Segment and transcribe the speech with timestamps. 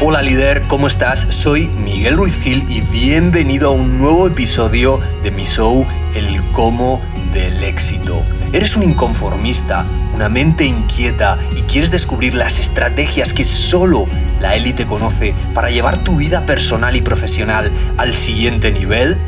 [0.00, 1.26] Hola líder, ¿cómo estás?
[1.30, 5.84] Soy Miguel Ruiz Gil y bienvenido a un nuevo episodio de mi show
[6.14, 7.02] El cómo
[7.32, 8.22] del éxito.
[8.52, 9.84] ¿Eres un inconformista,
[10.14, 14.04] una mente inquieta y quieres descubrir las estrategias que solo
[14.40, 19.18] la élite conoce para llevar tu vida personal y profesional al siguiente nivel?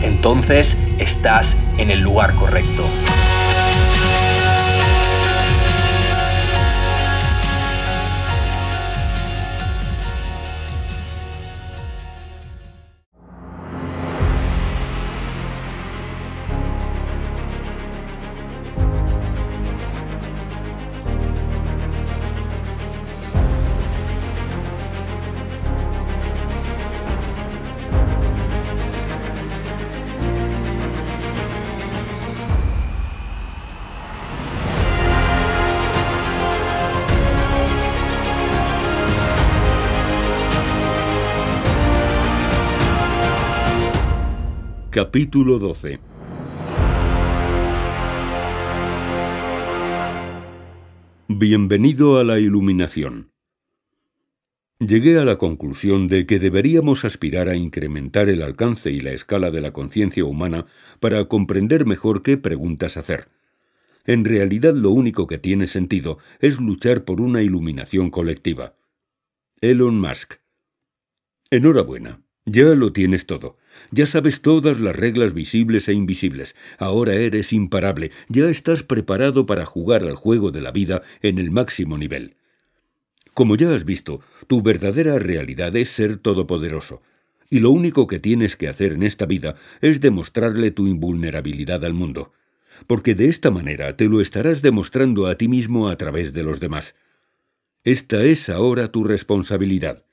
[0.00, 2.88] Entonces estás en el lugar correcto.
[44.94, 45.98] Capítulo 12
[51.26, 53.32] Bienvenido a la iluminación.
[54.78, 59.50] Llegué a la conclusión de que deberíamos aspirar a incrementar el alcance y la escala
[59.50, 60.66] de la conciencia humana
[61.00, 63.30] para comprender mejor qué preguntas hacer.
[64.04, 68.76] En realidad lo único que tiene sentido es luchar por una iluminación colectiva.
[69.60, 70.34] Elon Musk.
[71.50, 72.23] Enhorabuena.
[72.46, 73.56] Ya lo tienes todo.
[73.90, 76.54] Ya sabes todas las reglas visibles e invisibles.
[76.78, 78.10] Ahora eres imparable.
[78.28, 82.36] Ya estás preparado para jugar al juego de la vida en el máximo nivel.
[83.32, 87.02] Como ya has visto, tu verdadera realidad es ser todopoderoso.
[87.48, 91.94] Y lo único que tienes que hacer en esta vida es demostrarle tu invulnerabilidad al
[91.94, 92.32] mundo.
[92.86, 96.60] Porque de esta manera te lo estarás demostrando a ti mismo a través de los
[96.60, 96.94] demás.
[97.84, 100.03] Esta es ahora tu responsabilidad.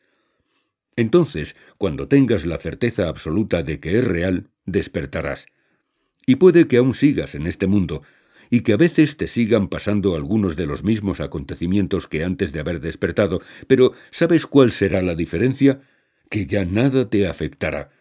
[0.95, 5.47] Entonces, cuando tengas la certeza absoluta de que es real, despertarás.
[6.25, 8.03] Y puede que aún sigas en este mundo,
[8.49, 12.59] y que a veces te sigan pasando algunos de los mismos acontecimientos que antes de
[12.59, 15.81] haber despertado, pero ¿sabes cuál será la diferencia?
[16.29, 17.91] Que ya nada te afectará.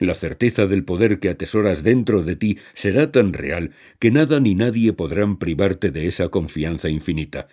[0.00, 4.56] La certeza del poder que atesoras dentro de ti será tan real que nada ni
[4.56, 7.46] nadie podrán privarte de esa confianza infinita.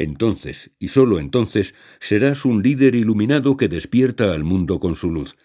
[0.00, 5.36] Entonces, y sólo entonces, serás un líder iluminado que despierta al mundo con su luz.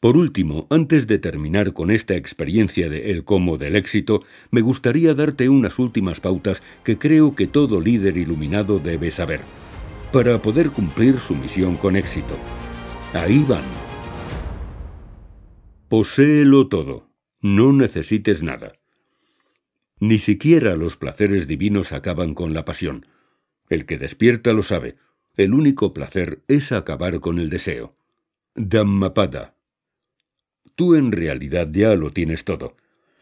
[0.00, 5.14] Por último, antes de terminar con esta experiencia de el cómo del éxito, me gustaría
[5.14, 9.42] darte unas últimas pautas que creo que todo líder iluminado debe saber,
[10.12, 12.36] para poder cumplir su misión con éxito.
[13.12, 13.62] Ahí van.
[15.88, 17.12] Poséelo todo.
[17.40, 18.72] No necesites nada.
[20.00, 23.06] Ni siquiera los placeres divinos acaban con la pasión.
[23.68, 24.96] El que despierta lo sabe.
[25.36, 27.96] El único placer es acabar con el deseo.
[28.54, 29.54] Dhammapada.
[30.74, 32.76] Tú en realidad ya lo tienes todo.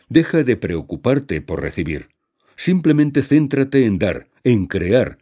[0.09, 2.09] Deja de preocuparte por recibir.
[2.57, 5.19] Simplemente céntrate en dar, en crear,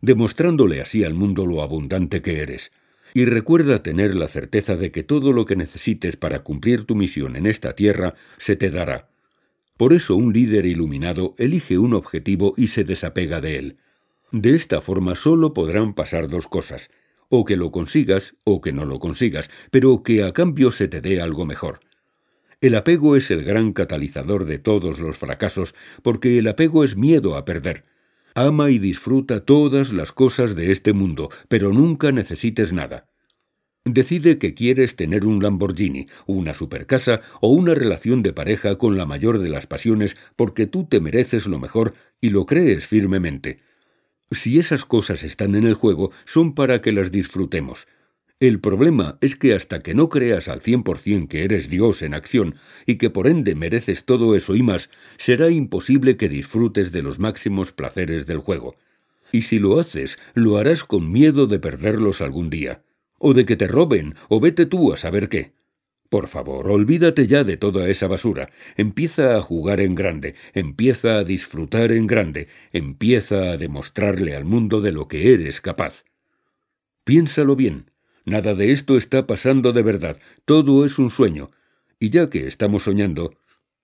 [0.00, 2.72] demostrándole así al mundo lo abundante que eres.
[3.14, 7.36] Y recuerda tener la certeza de que todo lo que necesites para cumplir tu misión
[7.36, 9.08] en esta tierra se te dará.
[9.76, 13.76] Por eso un líder iluminado elige un objetivo y se desapega de él.
[14.34, 16.90] De esta forma solo podrán pasar dos cosas,
[17.28, 21.00] o que lo consigas o que no lo consigas, pero que a cambio se te
[21.00, 21.78] dé algo mejor.
[22.60, 27.36] El apego es el gran catalizador de todos los fracasos, porque el apego es miedo
[27.36, 27.84] a perder.
[28.34, 33.06] Ama y disfruta todas las cosas de este mundo, pero nunca necesites nada.
[33.84, 39.06] Decide que quieres tener un Lamborghini, una supercasa o una relación de pareja con la
[39.06, 43.60] mayor de las pasiones porque tú te mereces lo mejor y lo crees firmemente.
[44.30, 47.86] Si esas cosas están en el juego, son para que las disfrutemos.
[48.40, 52.02] El problema es que hasta que no creas al cien por cien que eres Dios
[52.02, 56.90] en acción y que por ende mereces todo eso y más, será imposible que disfrutes
[56.90, 58.76] de los máximos placeres del juego.
[59.30, 62.82] Y si lo haces, lo harás con miedo de perderlos algún día,
[63.18, 65.52] o de que te roben, o vete tú a saber qué.
[66.14, 68.48] Por favor, olvídate ya de toda esa basura.
[68.76, 74.80] Empieza a jugar en grande, empieza a disfrutar en grande, empieza a demostrarle al mundo
[74.80, 76.04] de lo que eres capaz.
[77.02, 77.90] Piénsalo bien.
[78.24, 80.20] Nada de esto está pasando de verdad.
[80.44, 81.50] Todo es un sueño.
[81.98, 83.34] Y ya que estamos soñando,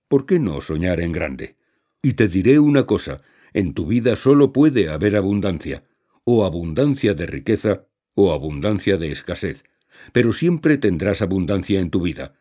[0.07, 1.57] ¿por qué no soñar en grande?
[2.01, 3.23] Y te diré una cosa.
[3.53, 5.83] En tu vida solo puede haber abundancia.
[6.23, 9.65] O abundancia de riqueza o abundancia de escasez
[10.13, 12.35] pero siempre tendrás abundancia en tu vida.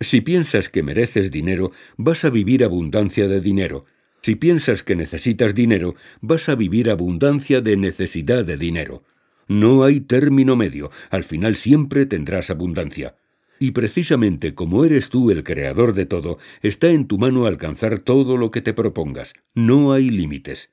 [0.00, 3.84] Si piensas que mereces dinero, vas a vivir abundancia de dinero.
[4.22, 9.04] Si piensas que necesitas dinero, vas a vivir abundancia de necesidad de dinero.
[9.48, 13.16] No hay término medio, al final siempre tendrás abundancia.
[13.58, 18.36] Y precisamente como eres tú el creador de todo, está en tu mano alcanzar todo
[18.36, 19.34] lo que te propongas.
[19.54, 20.70] No hay límites.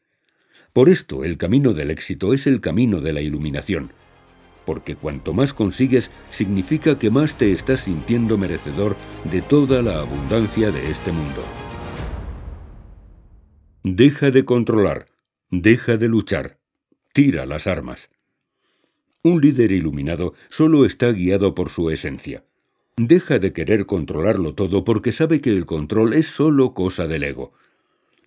[0.74, 3.92] Por esto el camino del éxito es el camino de la iluminación.
[4.70, 10.70] Porque cuanto más consigues, significa que más te estás sintiendo merecedor de toda la abundancia
[10.70, 11.44] de este mundo.
[13.84, 15.08] Deja de controlar,
[15.50, 16.60] deja de luchar,
[17.14, 18.12] tira las armas.
[19.24, 22.46] Un líder iluminado solo está guiado por su esencia.
[22.96, 27.54] Deja de querer controlarlo todo porque sabe que el control es solo cosa del ego.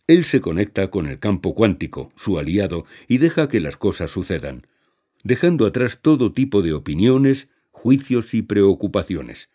[0.09, 4.67] Él se conecta con el campo cuántico, su aliado, y deja que las cosas sucedan,
[5.23, 9.49] dejando atrás todo tipo de opiniones, juicios y preocupaciones.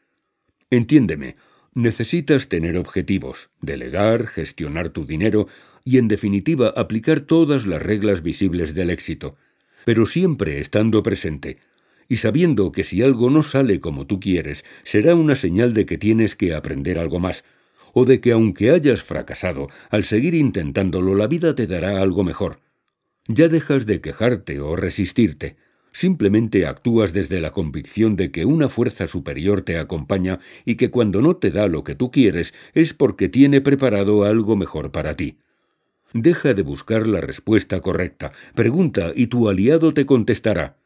[0.70, 1.36] Entiéndeme,
[1.74, 5.48] necesitas tener objetivos, delegar, gestionar tu dinero
[5.84, 9.36] y, en definitiva, aplicar todas las reglas visibles del éxito,
[9.86, 11.60] pero siempre estando presente,
[12.10, 15.98] y sabiendo que si algo no sale como tú quieres, será una señal de que
[15.98, 17.44] tienes que aprender algo más,
[17.94, 22.60] o de que aunque hayas fracasado, al seguir intentándolo la vida te dará algo mejor.
[23.28, 25.58] Ya dejas de quejarte o resistirte,
[25.92, 31.22] simplemente actúas desde la convicción de que una fuerza superior te acompaña y que cuando
[31.22, 35.40] no te da lo que tú quieres es porque tiene preparado algo mejor para ti.
[36.14, 40.78] Deja de buscar la respuesta correcta, pregunta y tu aliado te contestará.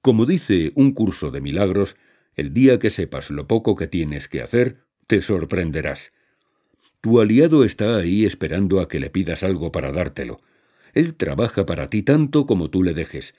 [0.00, 1.96] Como dice un curso de milagros,
[2.36, 6.12] el día que sepas lo poco que tienes que hacer, te sorprenderás.
[7.02, 10.40] Tu aliado está ahí esperando a que le pidas algo para dártelo.
[10.96, 13.34] Él trabaja para ti tanto como tú le dejes.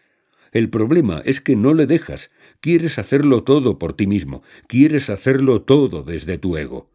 [0.51, 2.30] El problema es que no le dejas,
[2.62, 6.92] quieres hacerlo todo por ti mismo, quieres hacerlo todo desde tu ego.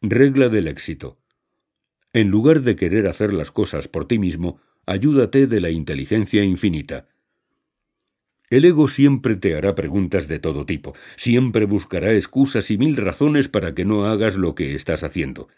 [0.00, 1.18] Regla del éxito.
[2.14, 7.08] En lugar de querer hacer las cosas por ti mismo, ayúdate de la inteligencia infinita.
[8.48, 13.50] El ego siempre te hará preguntas de todo tipo, siempre buscará excusas y mil razones
[13.50, 15.48] para que no hagas lo que estás haciendo.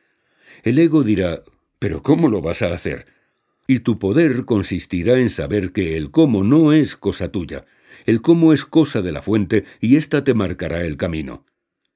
[0.65, 1.45] El ego dirá,
[1.79, 3.16] ¿pero cómo lo vas a hacer?
[3.67, 7.65] Y tu poder consistirá en saber que el cómo no es cosa tuya,
[8.05, 11.45] el cómo es cosa de la fuente y ésta te marcará el camino.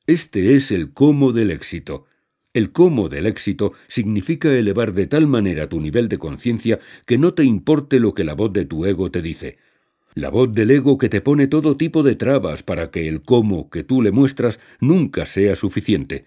[0.06, 2.06] Este es el cómo del éxito.
[2.52, 7.34] El cómo del éxito significa elevar de tal manera tu nivel de conciencia que no
[7.34, 9.58] te importe lo que la voz de tu ego te dice,
[10.14, 13.70] la voz del ego que te pone todo tipo de trabas para que el cómo
[13.70, 16.24] que tú le muestras nunca sea suficiente.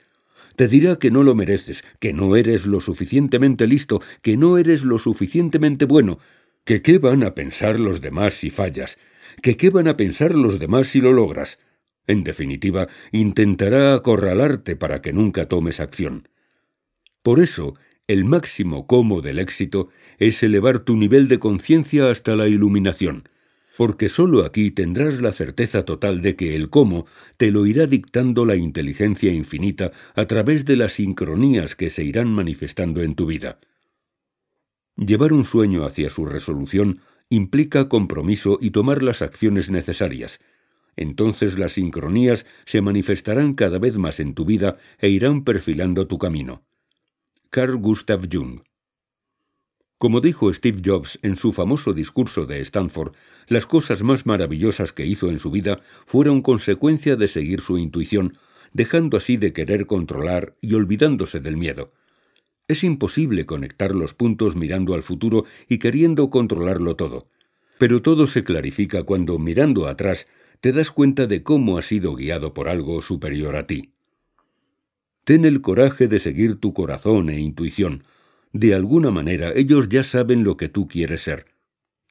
[0.56, 4.84] Te dirá que no lo mereces, que no eres lo suficientemente listo, que no eres
[4.84, 6.20] lo suficientemente bueno,
[6.64, 8.98] que qué van a pensar los demás si fallas,
[9.42, 11.60] que qué van a pensar los demás si lo logras.
[12.06, 16.28] En definitiva, intentará acorralarte para que nunca tomes acción.
[17.24, 17.76] Por eso,
[18.08, 19.90] el máximo cómo del éxito
[20.20, 23.30] es elevar tu nivel de conciencia hasta la iluminación
[23.78, 27.06] porque sólo aquí tendrás la certeza total de que el cómo
[27.38, 32.32] te lo irá dictando la inteligencia infinita a través de las sincronías que se irán
[32.32, 33.60] manifestando en tu vida.
[34.96, 40.40] Llevar un sueño hacia su resolución implica compromiso y tomar las acciones necesarias.
[40.96, 46.20] Entonces las sincronías se manifestarán cada vez más en tu vida e irán perfilando tu
[46.20, 46.64] camino.
[47.50, 48.62] Carl Gustav Jung
[50.04, 53.14] como dijo Steve Jobs en su famoso discurso de Stanford,
[53.48, 58.38] las cosas más maravillosas que hizo en su vida fueron consecuencia de seguir su intuición,
[58.74, 61.94] dejando así de querer controlar y olvidándose del miedo.
[62.68, 67.30] Es imposible conectar los puntos mirando al futuro y queriendo controlarlo todo.
[67.78, 70.28] Pero todo se clarifica cuando, mirando atrás,
[70.60, 73.94] te das cuenta de cómo has sido guiado por algo superior a ti.
[75.24, 78.04] Ten el coraje de seguir tu corazón e intuición,
[78.54, 81.48] de alguna manera ellos ya saben lo que tú quieres ser.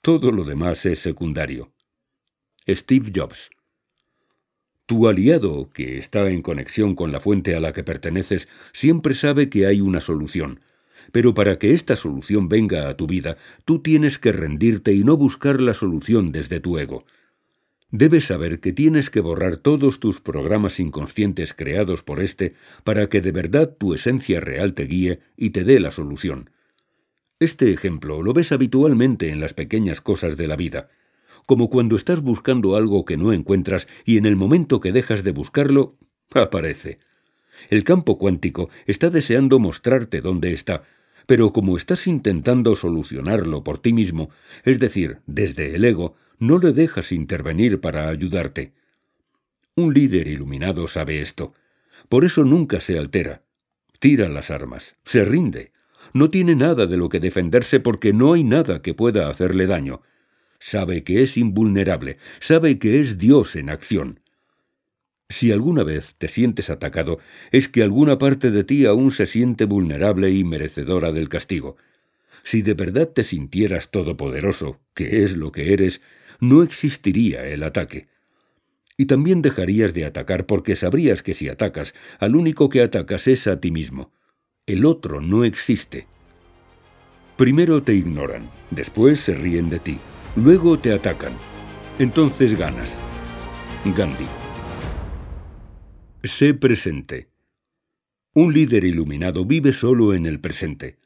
[0.03, 1.73] Todo lo demás es secundario.
[2.69, 3.51] Steve Jobs
[4.87, 9.49] Tu aliado, que está en conexión con la fuente a la que perteneces, siempre sabe
[9.49, 10.61] que hay una solución.
[11.13, 15.17] Pero para que esta solución venga a tu vida, tú tienes que rendirte y no
[15.17, 17.05] buscar la solución desde tu ego.
[17.95, 23.21] Debes saber que tienes que borrar todos tus programas inconscientes creados por éste para que
[23.21, 26.49] de verdad tu esencia real te guíe y te dé la solución.
[27.39, 30.89] Este ejemplo lo ves habitualmente en las pequeñas cosas de la vida,
[31.45, 35.33] como cuando estás buscando algo que no encuentras y en el momento que dejas de
[35.33, 35.99] buscarlo,
[36.35, 36.99] aparece.
[37.69, 40.85] El campo cuántico está deseando mostrarte dónde está,
[41.27, 44.31] pero como estás intentando solucionarlo por ti mismo,
[44.65, 48.73] es decir, desde el ego, no le dejas intervenir para ayudarte.
[49.77, 51.55] Un líder iluminado sabe esto.
[52.09, 53.43] Por eso nunca se altera.
[54.01, 55.71] Tira las armas, se rinde.
[56.13, 60.03] No tiene nada de lo que defenderse porque no hay nada que pueda hacerle daño.
[60.59, 64.19] sabe que es invulnerable, sabe que es Dios en acción.
[65.29, 67.21] Si alguna vez te sientes atacado,
[67.53, 71.77] es que alguna parte de ti aún se siente vulnerable y merecedora del castigo.
[72.43, 76.01] Si de verdad te sintieras todopoderoso, que es lo que eres,
[76.41, 78.09] no existiría el ataque.
[78.97, 83.47] Y también dejarías de atacar porque sabrías que si atacas, al único que atacas es
[83.47, 84.13] a ti mismo.
[84.67, 86.07] El otro no existe.
[87.37, 89.99] Primero te ignoran, después se ríen de ti,
[90.37, 91.33] luego te atacan.
[91.99, 92.99] Entonces ganas.
[93.85, 94.27] Gandhi.
[96.23, 97.29] Sé presente.
[98.35, 100.99] Un líder iluminado vive solo en el presente.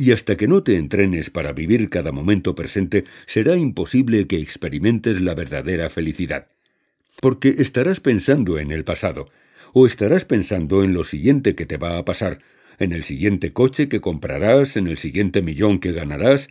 [0.00, 5.20] Y hasta que no te entrenes para vivir cada momento presente, será imposible que experimentes
[5.20, 6.46] la verdadera felicidad.
[7.20, 9.28] Porque estarás pensando en el pasado,
[9.72, 12.38] o estarás pensando en lo siguiente que te va a pasar,
[12.78, 16.48] en el siguiente coche que comprarás, en el siguiente millón que ganarás,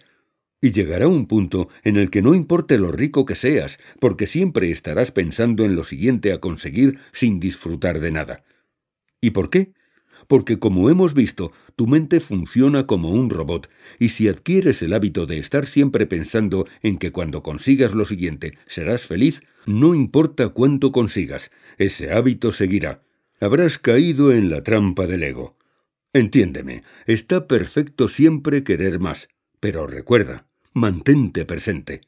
[0.59, 4.71] y llegará un punto en el que no importe lo rico que seas, porque siempre
[4.71, 8.43] estarás pensando en lo siguiente a conseguir sin disfrutar de nada.
[9.21, 9.71] ¿Y por qué?
[10.27, 15.25] Porque como hemos visto, tu mente funciona como un robot, y si adquieres el hábito
[15.25, 20.91] de estar siempre pensando en que cuando consigas lo siguiente serás feliz, no importa cuánto
[20.91, 23.03] consigas, ese hábito seguirá.
[23.39, 25.57] Habrás caído en la trampa del ego.
[26.11, 29.29] Entiéndeme, está perfecto siempre querer más,
[29.59, 32.01] pero recuerda, mantente presente.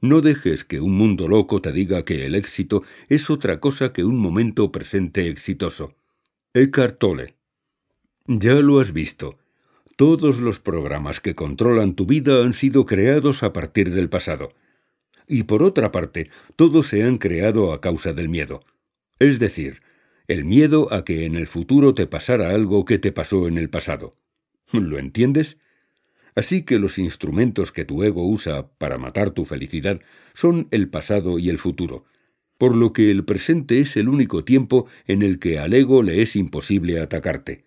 [0.00, 4.04] No dejes que un mundo loco te diga que el éxito es otra cosa que
[4.04, 5.94] un momento presente exitoso.
[6.58, 7.34] Eckhart Tolle.
[8.26, 9.38] Ya lo has visto.
[9.96, 14.54] Todos los programas que controlan tu vida han sido creados a partir del pasado.
[15.28, 18.64] Y por otra parte, todos se han creado a causa del miedo.
[19.18, 19.82] Es decir,
[20.28, 23.68] el miedo a que en el futuro te pasara algo que te pasó en el
[23.68, 24.16] pasado.
[24.72, 25.58] ¿Lo entiendes?
[26.34, 30.00] Así que los instrumentos que tu ego usa para matar tu felicidad
[30.32, 32.06] son el pasado y el futuro,
[32.58, 36.22] por lo que el presente es el único tiempo en el que al ego le
[36.22, 37.64] es imposible atacarte,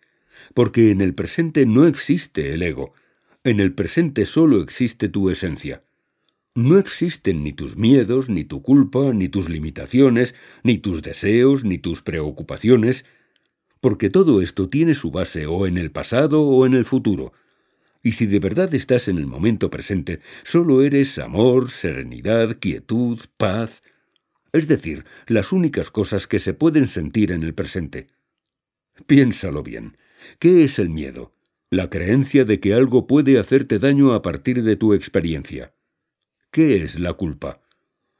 [0.53, 2.93] porque en el presente no existe el ego,
[3.43, 5.83] en el presente solo existe tu esencia.
[6.55, 11.77] No existen ni tus miedos, ni tu culpa, ni tus limitaciones, ni tus deseos, ni
[11.77, 13.05] tus preocupaciones,
[13.79, 17.31] porque todo esto tiene su base o en el pasado o en el futuro,
[18.01, 23.83] y si de verdad estás en el momento presente, solo eres amor, serenidad, quietud, paz,
[24.53, 28.07] es decir, las únicas cosas que se pueden sentir en el presente.
[29.05, 29.97] Piénsalo bien.
[30.39, 31.33] ¿Qué es el miedo?
[31.69, 35.73] La creencia de que algo puede hacerte daño a partir de tu experiencia.
[36.51, 37.61] ¿Qué es la culpa?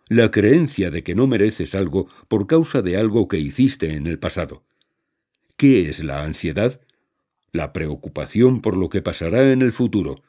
[0.08, 4.20] La creencia de que no mereces algo por causa de algo que hiciste en el
[4.20, 4.64] pasado.
[5.58, 6.80] ¿Qué es la ansiedad?
[7.52, 10.22] la preocupación por lo que pasará en el futuro.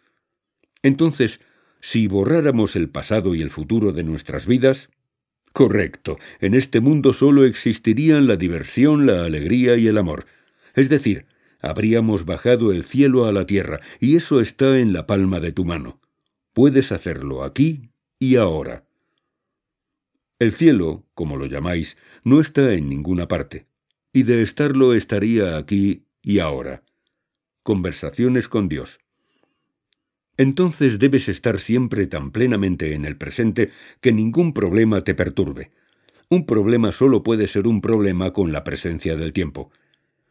[0.83, 1.40] Entonces,
[1.80, 4.90] si borráramos el pasado y el futuro de nuestras vidas,
[5.52, 10.26] correcto, en este mundo solo existirían la diversión, la alegría y el amor.
[10.75, 11.26] Es decir,
[11.61, 15.64] habríamos bajado el cielo a la tierra, y eso está en la palma de tu
[15.64, 16.00] mano.
[16.52, 18.85] Puedes hacerlo aquí y ahora.
[20.38, 23.66] El cielo, como lo llamáis, no está en ninguna parte,
[24.12, 26.83] y de estarlo estaría aquí y ahora.
[27.62, 28.99] Conversaciones con Dios.
[30.40, 35.70] Entonces debes estar siempre tan plenamente en el presente que ningún problema te perturbe.
[36.30, 39.70] Un problema solo puede ser un problema con la presencia del tiempo.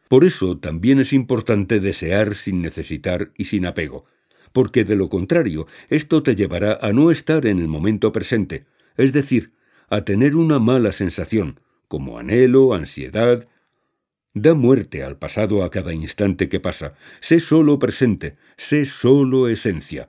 [0.08, 4.04] Por eso también es importante desear sin necesitar y sin apego,
[4.52, 8.64] porque de lo contrario esto te llevará a no estar en el momento presente,
[8.96, 9.52] es decir,
[9.90, 13.46] a tener una mala sensación, como anhelo, ansiedad,
[14.34, 16.94] Da muerte al pasado a cada instante que pasa.
[17.20, 20.08] Sé solo presente, sé solo esencia.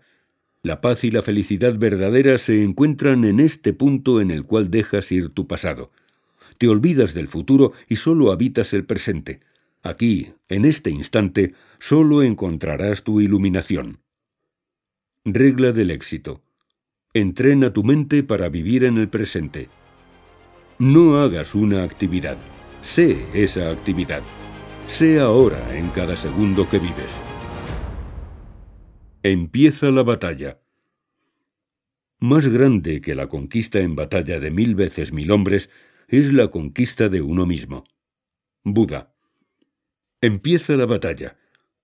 [0.61, 5.11] La paz y la felicidad verdadera se encuentran en este punto en el cual dejas
[5.11, 5.91] ir tu pasado.
[6.59, 9.39] Te olvidas del futuro y solo habitas el presente.
[9.81, 14.01] Aquí, en este instante, solo encontrarás tu iluminación.
[15.25, 16.43] Regla del éxito.
[17.15, 19.69] Entrena tu mente para vivir en el presente.
[20.77, 22.37] No hagas una actividad.
[22.81, 24.23] Sé esa actividad.
[24.87, 27.19] Sé ahora en cada segundo que vives.
[29.23, 30.59] Empieza la batalla.
[32.19, 35.69] Más grande que la conquista en batalla de mil veces mil hombres
[36.07, 37.83] es la conquista de uno mismo.
[38.63, 39.13] Buda.
[40.19, 41.37] Empieza la batalla.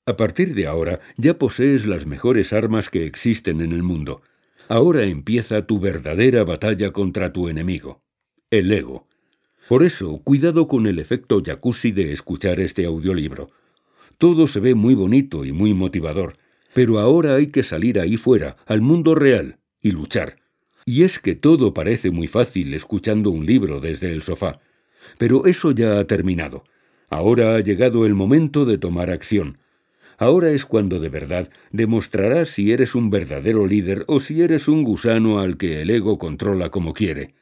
[0.05, 4.21] A partir de ahora ya posees las mejores armas que existen en el mundo.
[4.67, 8.03] Ahora empieza tu verdadera batalla contra tu enemigo,
[8.49, 9.06] el ego.
[9.67, 13.49] Por eso, cuidado con el efecto jacuzzi de escuchar este audiolibro.
[14.17, 16.37] Todo se ve muy bonito y muy motivador,
[16.73, 20.37] pero ahora hay que salir ahí fuera, al mundo real, y luchar.
[20.85, 24.61] Y es que todo parece muy fácil escuchando un libro desde el sofá.
[25.17, 26.63] Pero eso ya ha terminado.
[27.09, 29.57] Ahora ha llegado el momento de tomar acción.
[30.17, 34.83] Ahora es cuando de verdad demostrarás si eres un verdadero líder o si eres un
[34.83, 37.33] gusano al que el ego controla como quiere.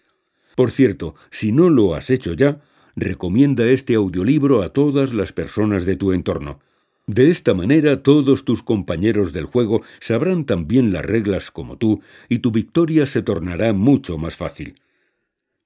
[0.55, 2.61] Por cierto, si no lo has hecho ya,
[2.95, 6.59] recomienda este audiolibro a todas las personas de tu entorno.
[7.07, 12.39] De esta manera todos tus compañeros del juego sabrán también las reglas como tú y
[12.39, 14.79] tu victoria se tornará mucho más fácil.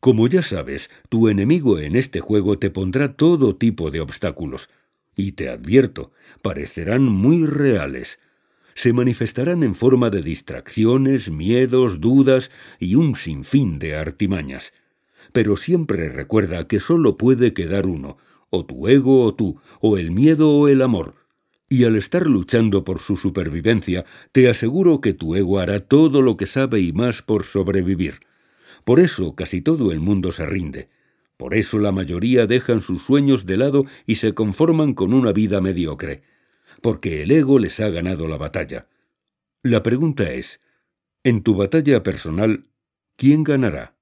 [0.01, 4.69] Como ya sabes, tu enemigo en este juego te pondrá todo tipo de obstáculos,
[5.15, 8.19] y te advierto, parecerán muy reales.
[8.75, 14.73] Se manifestarán en forma de distracciones, miedos, dudas y un sinfín de artimañas.
[15.33, 18.17] Pero siempre recuerda que sólo puede quedar uno,
[18.49, 21.15] o tu ego o tú, o el miedo o el amor.
[21.67, 26.35] Y al estar luchando por su supervivencia, te aseguro que tu ego hará todo lo
[26.35, 28.21] que sabe y más por sobrevivir.
[28.83, 30.89] Por eso casi todo el mundo se rinde.
[31.37, 35.61] Por eso la mayoría dejan sus sueños de lado y se conforman con una vida
[35.61, 36.23] mediocre,
[36.81, 38.87] porque el ego les ha ganado la batalla.
[39.63, 40.61] La pregunta es,
[41.23, 42.65] en tu batalla personal,
[43.15, 43.95] ¿quién ganará?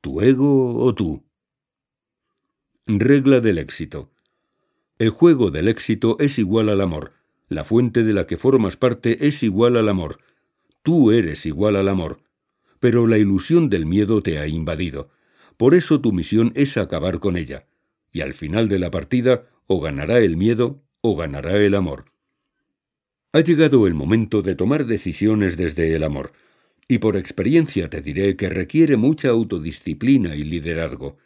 [0.00, 1.24] ¿Tu ego o tú?
[2.86, 4.10] Regla del éxito.
[4.98, 7.12] El juego del éxito es igual al amor.
[7.48, 10.18] La fuente de la que formas parte es igual al amor.
[10.82, 12.20] Tú eres igual al amor.
[12.80, 15.10] Pero la ilusión del miedo te ha invadido
[15.62, 17.66] por eso tu misión es acabar con ella,
[18.10, 22.06] y al final de la partida o ganará el miedo o ganará el amor.
[23.32, 26.32] Ha llegado el momento de tomar decisiones desde el amor,
[26.88, 31.18] y por experiencia te diré que requiere mucha autodisciplina y liderazgo.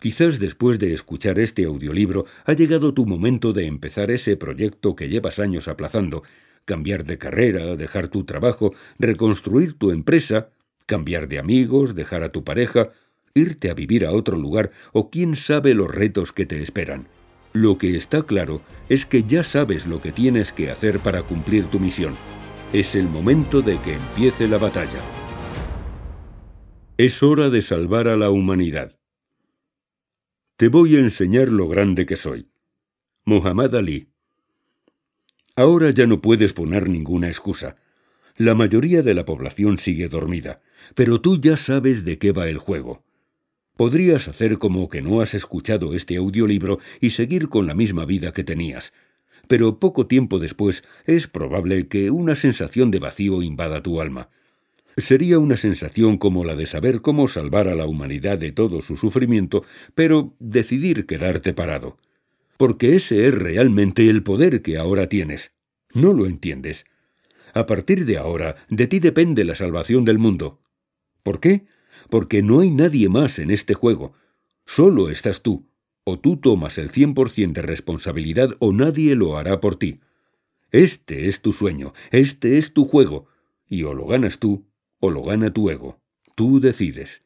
[0.00, 5.08] Quizás después de escuchar este audiolibro ha llegado tu momento de empezar ese proyecto que
[5.08, 6.22] llevas años aplazando,
[6.66, 10.50] cambiar de carrera, dejar tu trabajo, reconstruir tu empresa,
[10.86, 12.90] cambiar de amigos, dejar a tu pareja,
[13.34, 17.08] irte a vivir a otro lugar o quién sabe los retos que te esperan.
[17.56, 21.66] Lo que está claro es que ya sabes lo que tienes que hacer para cumplir
[21.66, 22.16] tu misión.
[22.72, 24.98] Es el momento de que empiece la batalla.
[26.98, 28.98] Es hora de salvar a la humanidad.
[30.56, 32.50] Te voy a enseñar lo grande que soy.
[33.24, 34.08] Muhammad Ali.
[35.54, 37.76] Ahora ya no puedes poner ninguna excusa.
[38.36, 40.60] La mayoría de la población sigue dormida,
[40.96, 43.04] pero tú ya sabes de qué va el juego.
[43.76, 48.32] Podrías hacer como que no has escuchado este audiolibro y seguir con la misma vida
[48.32, 48.92] que tenías.
[49.48, 54.30] Pero poco tiempo después es probable que una sensación de vacío invada tu alma.
[54.96, 58.96] Sería una sensación como la de saber cómo salvar a la humanidad de todo su
[58.96, 59.64] sufrimiento,
[59.96, 61.98] pero decidir quedarte parado.
[62.56, 65.50] Porque ese es realmente el poder que ahora tienes.
[65.92, 66.86] ¿No lo entiendes?
[67.54, 70.60] A partir de ahora, de ti depende la salvación del mundo.
[71.24, 71.64] ¿Por qué?
[72.14, 74.12] Porque no hay nadie más en este juego.
[74.66, 75.66] Solo estás tú.
[76.04, 79.98] O tú tomas el cien por cien de responsabilidad o nadie lo hará por ti.
[80.70, 83.26] Este es tu sueño, este es tu juego,
[83.66, 84.64] y o lo ganas tú
[85.00, 85.98] o lo gana tu ego.
[86.36, 87.22] Tú decides.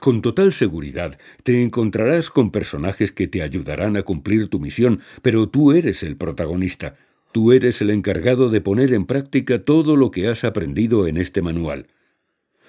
[0.00, 5.50] Con total seguridad te encontrarás con personajes que te ayudarán a cumplir tu misión, pero
[5.50, 6.96] tú eres el protagonista.
[7.32, 11.42] Tú eres el encargado de poner en práctica todo lo que has aprendido en este
[11.42, 11.88] manual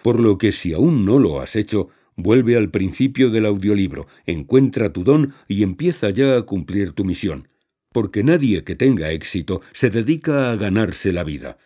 [0.01, 4.91] por lo que si aún no lo has hecho, vuelve al principio del audiolibro, encuentra
[4.91, 7.47] tu don y empieza ya a cumplir tu misión.
[7.93, 11.57] Porque nadie que tenga éxito se dedica a ganarse la vida.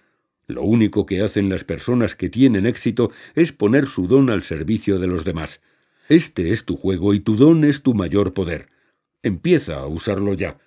[0.47, 4.99] Lo único que hacen las personas que tienen éxito es poner su don al servicio
[4.99, 5.61] de los demás.
[6.09, 8.67] Este es tu juego y tu don es tu mayor poder.
[9.23, 10.57] Empieza a usarlo ya.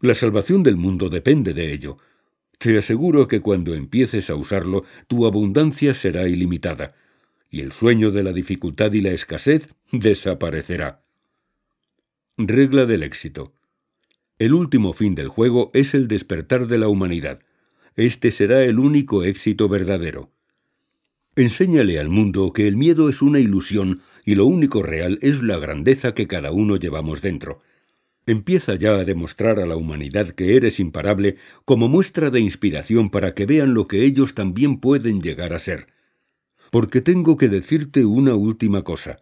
[0.00, 1.96] La salvación del mundo depende de ello.
[2.58, 6.94] Te aseguro que cuando empieces a usarlo, tu abundancia será ilimitada
[7.50, 11.02] y el sueño de la dificultad y la escasez desaparecerá.
[12.36, 13.54] Regla del éxito.
[14.38, 17.40] El último fin del juego es el despertar de la humanidad.
[17.96, 20.30] Este será el único éxito verdadero.
[21.34, 25.58] Enséñale al mundo que el miedo es una ilusión y lo único real es la
[25.58, 27.62] grandeza que cada uno llevamos dentro.
[28.26, 33.34] Empieza ya a demostrar a la humanidad que eres imparable como muestra de inspiración para
[33.34, 35.97] que vean lo que ellos también pueden llegar a ser
[36.70, 39.18] porque tengo que decirte una última cosa.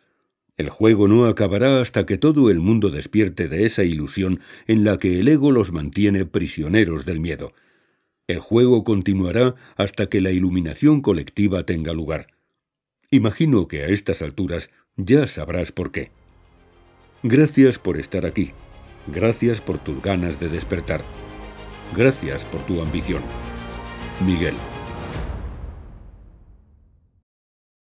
[0.57, 4.99] El juego no acabará hasta que todo el mundo despierte de esa ilusión en la
[4.99, 7.53] que el ego los mantiene prisioneros del miedo.
[8.27, 12.29] El juego continuará hasta que la iluminación colectiva tenga lugar.
[13.11, 16.11] Imagino que a estas alturas ya sabrás por qué.
[17.23, 18.53] Gracias por estar aquí.
[19.07, 21.03] Gracias por tus ganas de despertar.
[21.95, 23.23] Gracias por tu ambición.
[24.25, 24.55] Miguel.